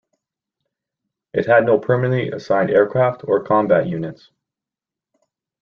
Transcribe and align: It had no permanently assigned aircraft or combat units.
It 1.31 1.45
had 1.45 1.63
no 1.67 1.77
permanently 1.77 2.31
assigned 2.31 2.71
aircraft 2.71 3.21
or 3.23 3.43
combat 3.43 3.85
units. 3.85 4.31